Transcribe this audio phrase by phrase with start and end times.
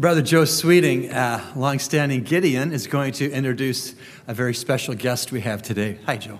[0.00, 3.94] Brother Joe Sweeting, uh, longstanding Gideon, is going to introduce
[4.26, 5.98] a very special guest we have today.
[6.06, 6.38] Hi, Joe.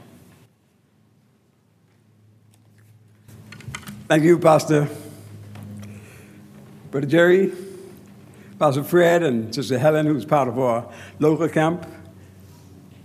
[4.09, 4.89] Thank you, Pastor.
[6.91, 7.53] Brother Jerry,
[8.59, 11.87] Pastor Fred, and Sister Helen, who's part of our local camp.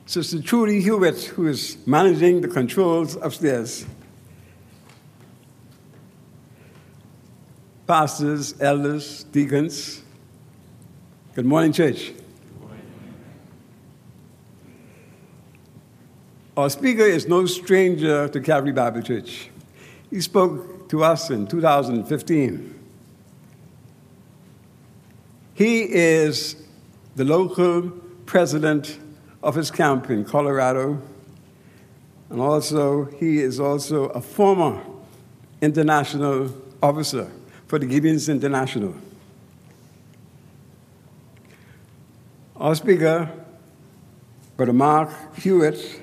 [0.06, 3.86] Sister Trudy Hewitt, who is managing the controls upstairs.
[7.86, 10.02] Pastors, elders, deacons.
[11.36, 12.14] Good morning, church.
[16.56, 19.50] Our speaker is no stranger to Calvary Bible Church.
[20.10, 22.74] He spoke to us in 2015.
[25.56, 26.56] He is
[27.18, 27.90] the local
[28.26, 28.98] president
[29.44, 31.02] of his camp in Colorado,
[32.30, 34.82] and also he is also a former
[35.62, 37.30] international officer
[37.68, 38.96] for the Gideons International.
[42.66, 43.30] Our speaker,
[44.58, 46.02] Brother Mark Hewitt,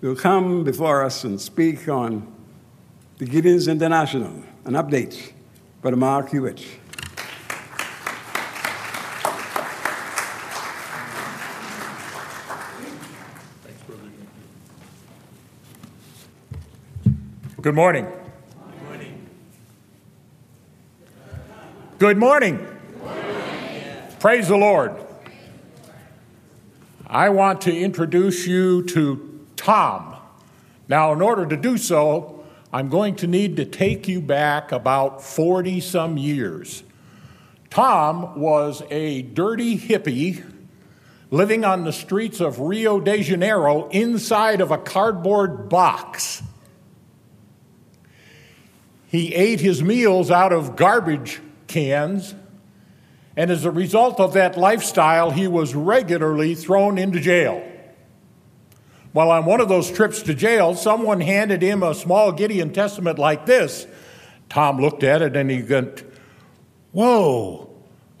[0.00, 2.34] will come before us and speak on
[3.18, 5.32] the Gideons International, an update.
[5.82, 6.64] Brother Mark Hewitt.
[17.60, 18.06] Good morning.
[18.78, 19.28] Good morning.
[21.98, 22.71] Good morning.
[24.22, 24.92] Praise the Lord.
[27.08, 30.14] I want to introduce you to Tom.
[30.86, 35.24] Now, in order to do so, I'm going to need to take you back about
[35.24, 36.84] 40 some years.
[37.68, 40.48] Tom was a dirty hippie
[41.32, 46.44] living on the streets of Rio de Janeiro inside of a cardboard box.
[49.08, 52.36] He ate his meals out of garbage cans.
[53.36, 57.66] And as a result of that lifestyle, he was regularly thrown into jail.
[59.12, 63.18] While on one of those trips to jail, someone handed him a small Gideon Testament
[63.18, 63.86] like this.
[64.48, 66.04] Tom looked at it and he went,
[66.92, 67.70] Whoa,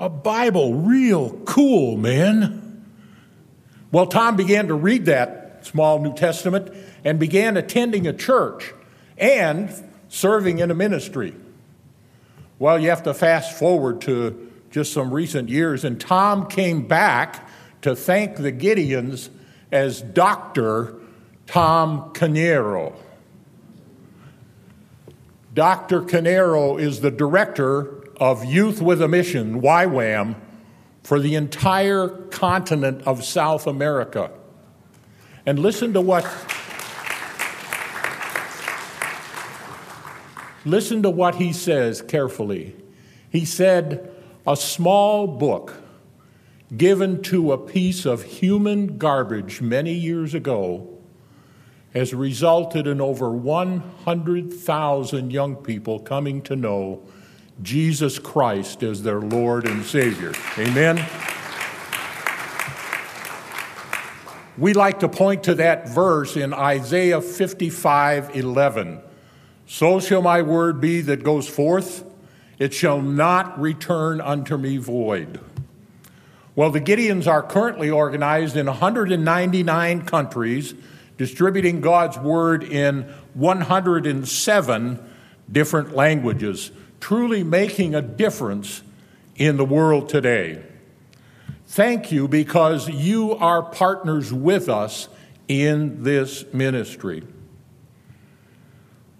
[0.00, 2.84] a Bible, real cool, man.
[3.90, 6.74] Well, Tom began to read that small New Testament
[7.04, 8.72] and began attending a church
[9.18, 9.70] and
[10.08, 11.34] serving in a ministry.
[12.58, 17.46] Well, you have to fast forward to just some recent years, and Tom came back
[17.82, 19.28] to thank the Gideons
[19.70, 20.94] as Dr.
[21.46, 22.94] Tom Canero.
[25.54, 26.00] Dr.
[26.00, 30.36] Canero is the director of Youth with a Mission, YWAM,
[31.02, 34.30] for the entire continent of South America.
[35.44, 36.24] And listen to what
[40.64, 42.76] Listen to what he says carefully.
[43.30, 44.11] He said,
[44.46, 45.74] A small book
[46.76, 50.88] given to a piece of human garbage many years ago
[51.94, 57.02] has resulted in over 100,000 young people coming to know
[57.62, 60.32] Jesus Christ as their Lord and Savior.
[60.58, 61.06] Amen?
[64.58, 69.00] We like to point to that verse in Isaiah 55 11.
[69.66, 72.04] So shall my word be that goes forth,
[72.62, 75.40] it shall not return unto me void.
[76.54, 80.72] Well, the Gideons are currently organized in 199 countries,
[81.18, 83.02] distributing God's word in
[83.34, 85.10] 107
[85.50, 86.70] different languages,
[87.00, 88.82] truly making a difference
[89.34, 90.62] in the world today.
[91.66, 95.08] Thank you because you are partners with us
[95.48, 97.24] in this ministry.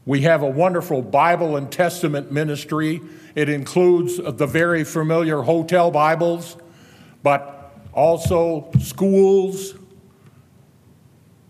[0.04, 3.00] We have a wonderful Bible and Testament ministry.
[3.36, 6.56] It includes the very familiar hotel Bibles,
[7.22, 9.74] but also schools,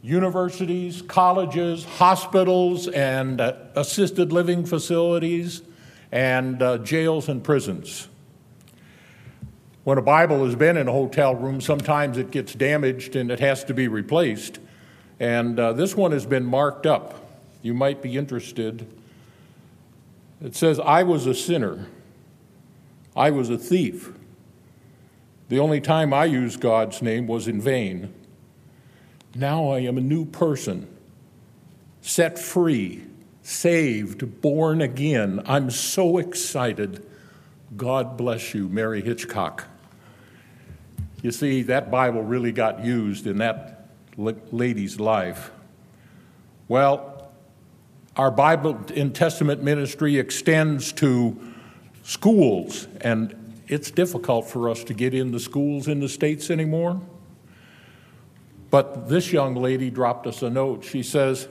[0.02, 5.62] universities, colleges, hospitals, and uh, assisted living facilities,
[6.10, 8.08] and uh, jails and prisons.
[9.84, 13.40] When a Bible has been in a hotel room, sometimes it gets damaged and it
[13.40, 14.58] has to be replaced.
[15.19, 17.21] And uh, this one has been marked up
[17.62, 18.87] you might be interested.
[20.43, 21.87] It says, I was a sinner.
[23.17, 24.11] I was a thief.
[25.49, 28.12] The only time I used God's name was in vain.
[29.35, 30.88] Now I am a new person,
[32.00, 33.05] set free,
[33.43, 35.43] saved, born again.
[35.47, 37.06] I'm so excited.
[37.76, 39.67] God bless you, Mary Hitchcock.
[41.23, 45.50] You see, that Bible really got used in that lady's life.
[46.69, 47.12] Well,
[48.17, 51.38] our Bible in Testament ministry extends to
[52.03, 57.00] schools, and it's difficult for us to get into schools in the States anymore.
[58.70, 60.85] But this young lady dropped us a note.
[60.85, 61.49] She says,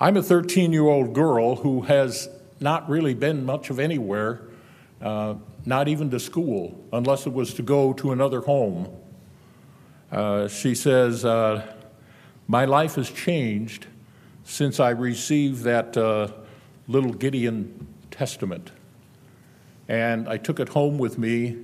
[0.00, 2.28] I'm a 13 year old girl who has
[2.60, 4.42] not really been much of anywhere,
[5.02, 5.34] uh,
[5.66, 8.88] not even to school, unless it was to go to another home.
[10.10, 11.66] Uh, she says, uh,
[12.48, 13.86] My life has changed
[14.44, 16.28] since I received that uh,
[16.88, 18.70] little Gideon Testament.
[19.88, 21.56] And I took it home with me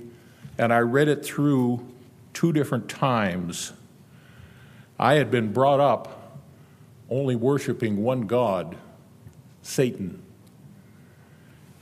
[0.57, 1.85] and I read it through
[2.33, 3.73] two different times.
[4.97, 6.37] I had been brought up
[7.09, 8.77] only worshiping one God,
[9.61, 10.21] Satan.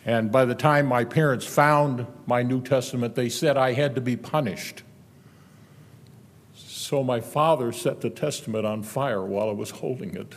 [0.06, 4.02] And by the time my parents found my New Testament, they said I had to
[4.02, 4.84] be punished.
[6.54, 10.34] So my father set the Testament on fire while I was holding it.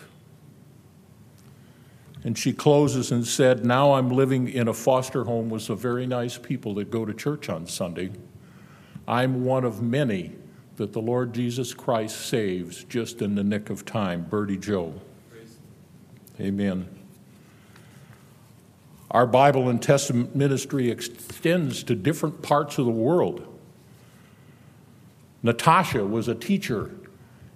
[2.22, 6.06] And she closes and said, Now I'm living in a foster home with some very
[6.06, 8.11] nice people that go to church on Sunday.
[9.08, 10.37] I'm one of many
[10.76, 14.26] that the Lord Jesus Christ saves just in the nick of time.
[14.28, 14.94] Bertie Joe.
[16.38, 16.88] Amen.
[19.11, 23.46] Our Bible and Testament ministry extends to different parts of the world.
[25.43, 26.90] Natasha was a teacher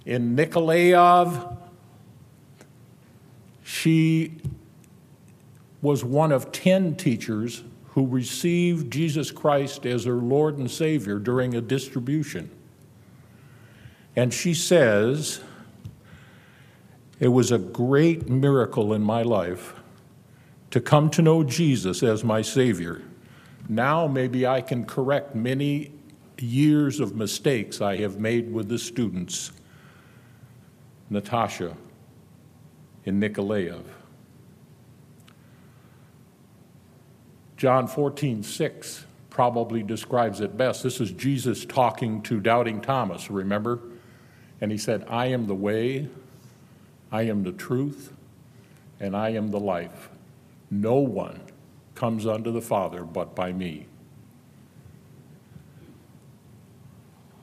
[0.04, 1.56] in Nikolaev.
[3.64, 4.36] She
[5.80, 11.54] was one of 10 teachers who received Jesus Christ as her Lord and Savior during
[11.54, 12.50] a distribution.
[14.14, 15.40] And she says,
[17.18, 19.74] It was a great miracle in my life
[20.70, 23.00] to come to know Jesus as my Savior.
[23.68, 25.92] Now maybe I can correct many
[26.38, 29.52] years of mistakes I have made with the students.
[31.08, 31.76] Natasha
[33.04, 33.82] in Nikolaev.
[37.56, 40.82] John 14, 6 probably describes it best.
[40.82, 43.80] This is Jesus talking to doubting Thomas, remember?
[44.60, 46.08] And he said, I am the way,
[47.10, 48.12] I am the truth,
[49.00, 50.08] and I am the life.
[50.70, 51.40] No one
[51.94, 53.86] comes unto the Father but by me.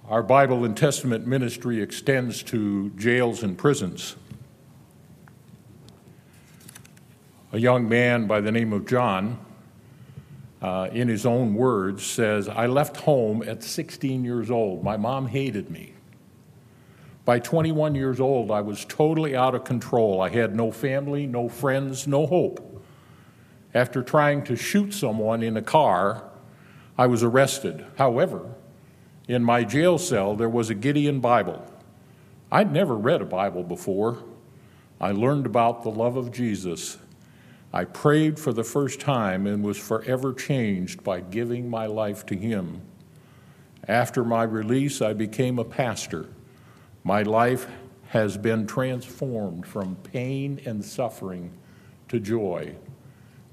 [0.08, 4.18] Our Bible and Testament ministry extends to jails and prisons.
[7.54, 9.38] A young man by the name of John
[10.62, 14.84] uh, in his own words, says, I left home at 16 years old.
[14.84, 15.94] My mom hated me.
[17.26, 20.22] By 21 years old, I was totally out of control.
[20.22, 22.84] I had no family, no friends, no hope.
[23.74, 26.24] After trying to shoot someone in a car,
[26.98, 27.86] I was arrested.
[27.98, 28.50] However,
[29.28, 31.66] in my jail cell, there was a Gideon Bible.
[32.50, 34.24] I'd never read a Bible before.
[35.02, 36.98] I learned about the love of Jesus
[37.74, 42.36] I prayed for the first time and was forever changed by giving my life to
[42.36, 42.82] Him.
[43.88, 46.28] After my release, I became a pastor.
[47.04, 47.68] My life
[48.10, 51.52] has been transformed from pain and suffering
[52.10, 52.76] to joy.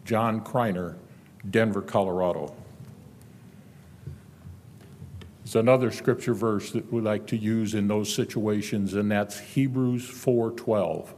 [0.04, 0.96] John Kreiner,
[1.48, 2.54] Denver, Colorado.
[5.44, 10.06] It's another scripture verse that we like to use in those situations, and that's Hebrews
[10.06, 11.14] 4:12.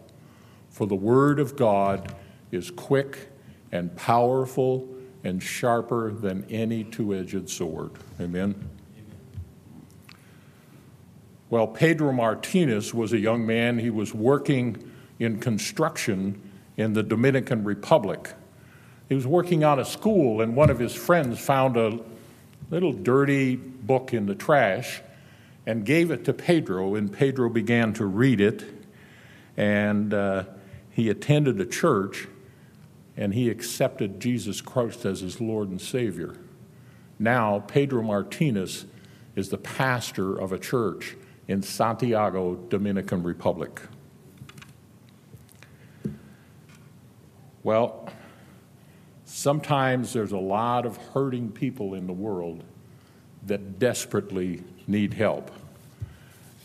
[0.69, 2.15] For the word of God
[2.53, 3.29] is quick
[3.73, 4.89] and powerful
[5.25, 7.93] and sharper than any two edged sword.
[8.21, 8.69] Amen?
[11.51, 13.79] Well, Pedro Martinez was a young man.
[13.79, 16.41] He was working in construction
[16.77, 18.35] in the Dominican Republic.
[19.09, 21.99] He was working on a school, and one of his friends found a
[22.71, 25.03] little dirty book in the trash
[25.67, 28.65] and gave it to Pedro, and Pedro began to read it.
[29.57, 30.45] And uh,
[30.91, 32.29] he attended a church
[33.17, 36.37] and he accepted Jesus Christ as his Lord and Savior.
[37.19, 38.87] Now, Pedro Martinez
[39.37, 41.17] is the pastor of a church
[41.49, 43.81] in Santiago, Dominican Republic.
[47.63, 48.09] Well,
[49.25, 52.65] sometimes there's a lot of hurting people in the world
[53.47, 55.51] that desperately need help.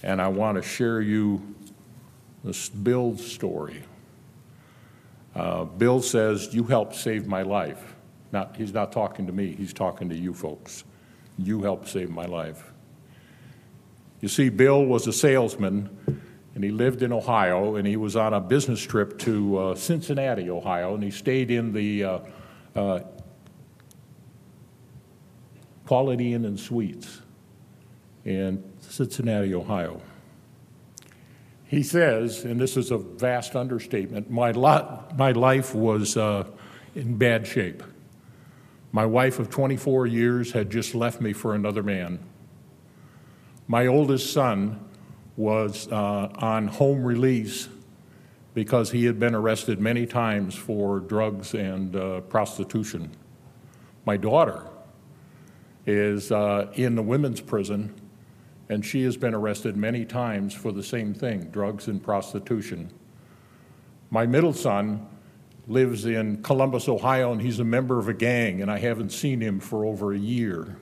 [0.03, 1.55] And I want to share you
[2.43, 3.83] this Bill's story.
[5.35, 7.95] Uh, Bill says, You helped save my life.
[8.31, 10.83] Not, he's not talking to me, he's talking to you folks.
[11.37, 12.71] You helped save my life.
[14.21, 15.89] You see, Bill was a salesman
[16.55, 20.49] and he lived in Ohio and he was on a business trip to uh, Cincinnati,
[20.49, 22.19] Ohio, and he stayed in the uh,
[22.75, 22.99] uh,
[25.85, 27.21] Quality Inn and Suites
[28.23, 30.01] in Cincinnati, Ohio.
[31.67, 36.45] He says, and this is a vast understatement, my, lot, my life was uh,
[36.93, 37.81] in bad shape.
[38.91, 42.19] My wife of 24 years had just left me for another man.
[43.67, 44.79] My oldest son
[45.35, 47.67] was uh, on home release
[48.53, 53.11] because he had been arrested many times for drugs and uh, prostitution.
[54.05, 54.67] My daughter
[55.85, 57.93] is uh, in the women's prison,
[58.69, 62.91] and she has been arrested many times for the same thing drugs and prostitution.
[64.09, 65.07] My middle son
[65.67, 69.41] lives in Columbus, Ohio, and he's a member of a gang, and I haven't seen
[69.41, 70.77] him for over a year.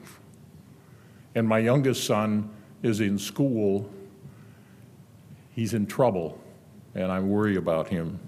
[1.34, 2.50] And my youngest son
[2.82, 3.90] is in school.
[5.52, 6.40] He's in trouble
[6.94, 8.20] and I worry about him.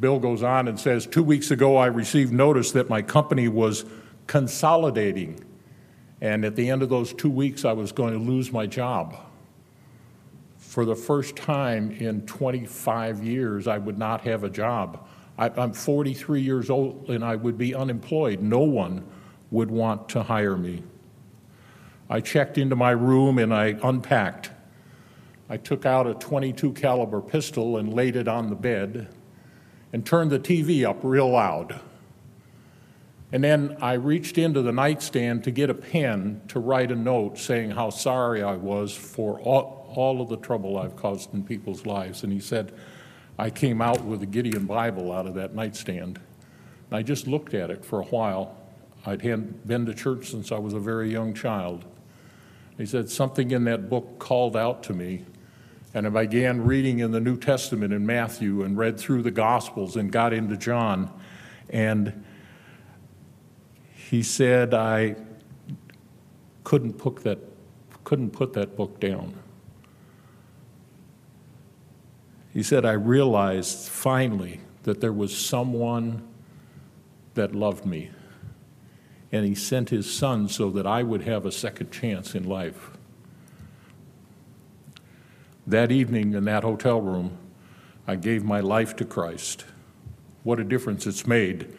[0.00, 3.84] Bill goes on and says, Two weeks ago, I received notice that my company was
[4.26, 5.42] consolidating,
[6.20, 9.16] and at the end of those two weeks, I was going to lose my job.
[10.58, 15.06] For the first time in 25 years, I would not have a job.
[15.38, 18.40] I, am 43 years old and I would be unemployed.
[18.40, 19.04] No one
[19.50, 20.82] would want to hire me.
[22.08, 24.50] I checked into my room and I unpacked.
[25.48, 29.08] I took out a 22 caliber pistol and laid it on the bed
[29.92, 31.80] and turned the TV up real loud.
[33.36, 37.36] And then I reached into the nightstand to get a pen to write a note
[37.36, 41.84] saying how sorry I was for all, all of the trouble I've caused in people's
[41.84, 42.22] lives.
[42.22, 42.72] And he said,
[43.38, 46.18] I came out with a Gideon Bible out of that nightstand.
[46.88, 48.56] And I just looked at it for a while.
[49.04, 51.84] I'd had been to church since I was a very young child.
[52.78, 55.26] He said, Something in that book called out to me
[55.92, 59.94] and I began reading in the New Testament in Matthew and read through the Gospels
[59.94, 61.10] and got into John.
[61.68, 62.24] And
[64.10, 65.16] he said, I
[66.64, 67.38] couldn't put that,
[68.04, 69.34] couldn't put that book down.
[72.52, 76.26] He said, I realized finally that there was someone
[77.34, 78.10] that loved me.
[79.32, 82.90] And he sent his son so that I would have a second chance in life
[85.66, 87.36] that evening in that hotel room,
[88.06, 89.64] I gave my life to Christ.
[90.44, 91.74] What a difference it's made.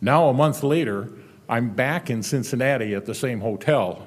[0.00, 1.12] Now, a month later,
[1.50, 4.06] I'm back in Cincinnati at the same hotel.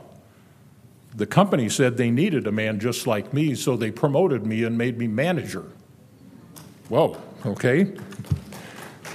[1.14, 4.78] The company said they needed a man just like me, so they promoted me and
[4.78, 5.66] made me manager.
[6.88, 7.96] Whoa, okay.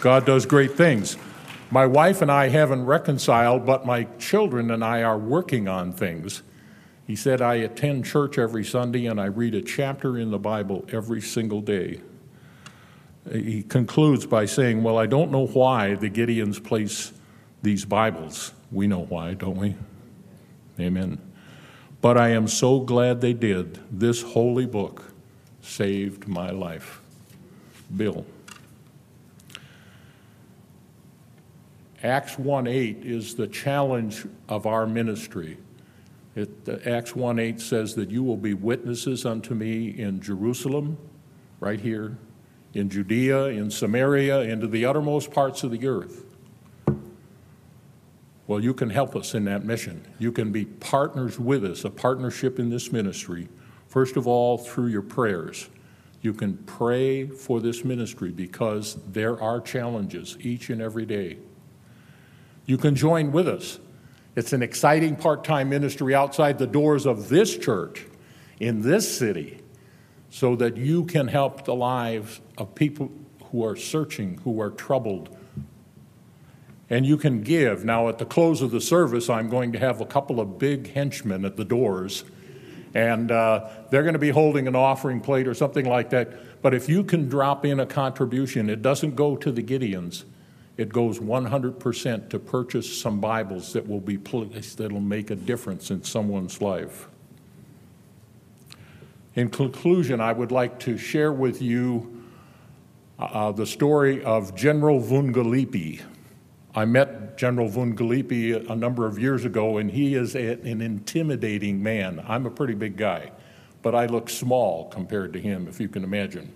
[0.00, 1.16] God does great things.
[1.70, 6.42] My wife and I haven't reconciled, but my children and I are working on things.
[7.06, 10.84] He said, I attend church every Sunday and I read a chapter in the Bible
[10.92, 12.02] every single day.
[13.32, 17.12] He concludes by saying, Well, I don't know why the Gideons place
[17.62, 18.52] these Bibles.
[18.70, 19.74] We know why, don't we?
[20.78, 21.20] Amen.
[22.00, 23.80] But I am so glad they did.
[23.90, 25.12] This holy book
[25.60, 27.00] saved my life.
[27.96, 28.24] Bill.
[32.02, 35.58] Acts 1 8 is the challenge of our ministry.
[36.36, 40.96] It, uh, Acts 1 8 says that you will be witnesses unto me in Jerusalem,
[41.58, 42.16] right here,
[42.74, 46.24] in Judea, in Samaria, into the uttermost parts of the earth.
[48.48, 50.04] Well, you can help us in that mission.
[50.18, 53.48] You can be partners with us, a partnership in this ministry.
[53.86, 55.68] First of all, through your prayers.
[56.20, 61.38] You can pray for this ministry because there are challenges each and every day.
[62.66, 63.78] You can join with us
[64.38, 68.06] it's an exciting part time ministry outside the doors of this church
[68.60, 69.58] in this city
[70.30, 73.10] so that you can help the lives of people
[73.50, 75.36] who are searching, who are troubled.
[76.90, 77.84] And you can give.
[77.84, 80.92] Now, at the close of the service, I'm going to have a couple of big
[80.92, 82.24] henchmen at the doors,
[82.94, 86.62] and uh, they're going to be holding an offering plate or something like that.
[86.62, 90.24] But if you can drop in a contribution, it doesn't go to the Gideons
[90.78, 95.90] it goes 100% to purchase some Bibles that will be placed that'll make a difference
[95.90, 97.08] in someone's life.
[99.34, 102.22] In conclusion, I would like to share with you
[103.18, 106.00] uh, the story of General Vungalipi.
[106.78, 111.82] I met General Vungalipi a number of years ago, and he is a, an intimidating
[111.82, 112.24] man.
[112.28, 113.32] I'm a pretty big guy,
[113.82, 116.52] but I look small compared to him, if you can imagine.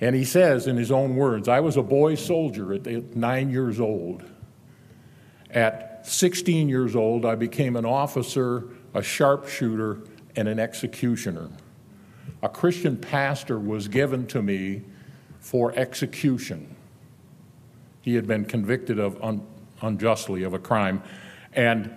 [0.00, 3.80] And he says in his own words, I was a boy soldier at nine years
[3.80, 4.22] old.
[5.50, 10.02] At 16 years old, I became an officer, a sharpshooter,
[10.36, 11.50] and an executioner.
[12.44, 14.82] A Christian pastor was given to me
[15.40, 16.73] for execution.
[18.04, 19.46] He had been convicted of un-
[19.80, 21.02] unjustly of a crime.
[21.54, 21.90] And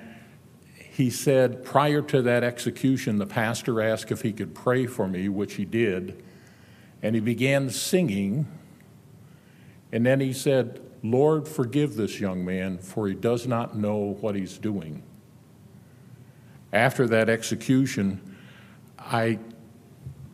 [0.74, 5.28] he said, prior to that execution, the pastor asked if he could pray for me,
[5.28, 6.24] which he did.
[7.04, 8.48] And he began singing.
[9.92, 14.34] And then he said, Lord, forgive this young man, for he does not know what
[14.34, 15.04] he's doing.
[16.72, 18.38] After that execution,
[18.98, 19.40] I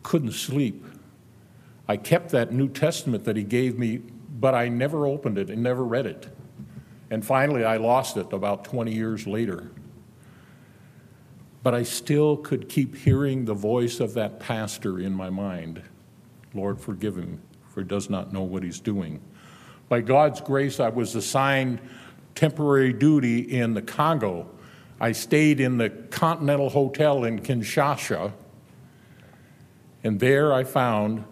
[0.04, 0.84] couldn't sleep.
[1.88, 4.02] I kept that New Testament that he gave me,
[4.34, 6.28] but I never opened it and never read it.
[7.10, 9.70] And finally, I lost it about 20 years later.
[11.62, 15.82] But I still could keep hearing the voice of that pastor in my mind
[16.54, 19.20] Lord, forgive him, for he does not know what he's doing.
[19.88, 21.80] By God's grace, I was assigned
[22.36, 24.48] temporary duty in the Congo.
[25.00, 28.32] I stayed in the Continental Hotel in Kinshasa,
[30.04, 31.24] and there I found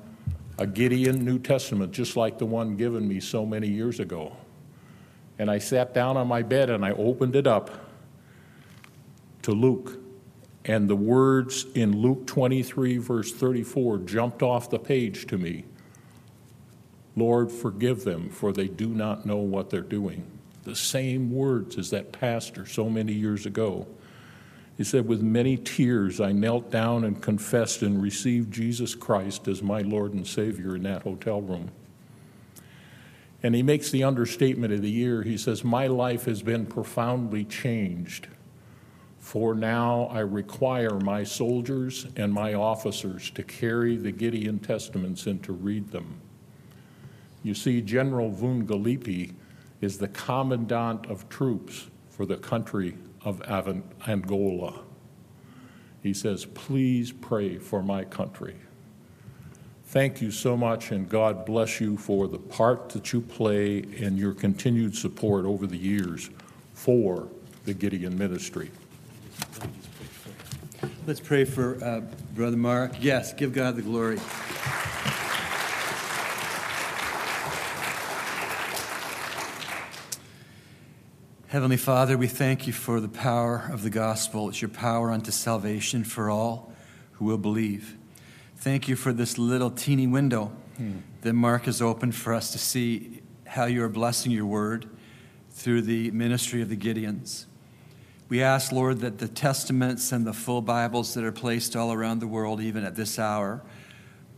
[0.58, 4.36] a Gideon New Testament, just like the one given me so many years ago.
[5.38, 7.70] And I sat down on my bed and I opened it up
[9.42, 9.98] to Luke.
[10.64, 15.64] And the words in Luke 23, verse 34, jumped off the page to me
[17.14, 20.24] Lord, forgive them, for they do not know what they're doing.
[20.64, 23.86] The same words as that pastor so many years ago.
[24.76, 29.62] He said, With many tears, I knelt down and confessed and received Jesus Christ as
[29.62, 31.70] my Lord and Savior in that hotel room.
[33.42, 35.22] And he makes the understatement of the year.
[35.22, 38.28] He says, My life has been profoundly changed.
[39.18, 45.42] For now I require my soldiers and my officers to carry the Gideon Testaments and
[45.44, 46.20] to read them.
[47.42, 49.34] You see, General Vungalipi
[49.80, 53.42] is the commandant of troops for the country of
[54.06, 54.80] Angola.
[56.02, 58.56] He says, Please pray for my country.
[59.86, 64.18] Thank you so much, and God bless you for the part that you play and
[64.18, 66.30] your continued support over the years
[66.72, 67.28] for
[67.64, 68.70] the Gideon ministry.
[71.06, 72.00] Let's pray for uh,
[72.34, 72.92] Brother Mark.
[73.00, 74.18] Yes, give God the glory.
[81.52, 84.48] Heavenly Father, we thank you for the power of the gospel.
[84.48, 86.72] It's your power unto salvation for all
[87.10, 87.98] who will believe.
[88.56, 90.46] Thank you for this little teeny window
[90.78, 91.00] hmm.
[91.20, 94.88] that Mark has opened for us to see how you are blessing your word
[95.50, 97.44] through the ministry of the Gideons.
[98.30, 102.20] We ask, Lord, that the testaments and the full Bibles that are placed all around
[102.20, 103.60] the world, even at this hour,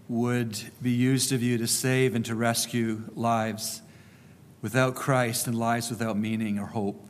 [0.08, 3.82] would be used of you to save and to rescue lives
[4.64, 7.06] without Christ and lives without meaning or hope.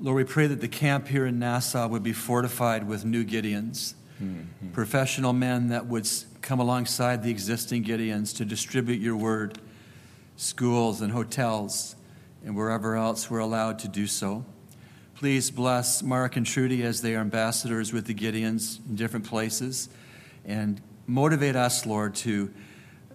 [0.00, 3.94] Lord, we pray that the camp here in Nassau would be fortified with new Gideons,
[4.20, 4.70] mm-hmm.
[4.72, 6.08] professional men that would
[6.42, 9.58] come alongside the existing Gideons to distribute your word,
[10.36, 11.94] schools and hotels,
[12.44, 14.44] and wherever else we're allowed to do so.
[15.14, 19.88] Please bless Mark and Trudy as they are ambassadors with the Gideons in different places
[20.44, 22.52] and motivate us, Lord, to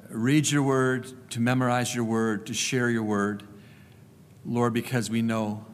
[0.09, 3.43] read your word, to memorize your word, to share your word,
[4.45, 5.65] Lord, because we know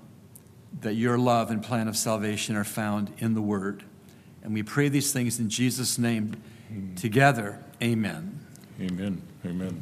[0.81, 3.83] that your love and plan of salvation are found in the word.
[4.43, 6.35] And we pray these things in Jesus' name
[6.95, 7.63] together.
[7.81, 8.39] Amen.
[8.79, 9.21] Amen.
[9.45, 9.81] Amen.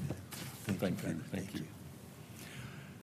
[0.66, 1.20] Thank you.
[1.32, 1.73] Thank you.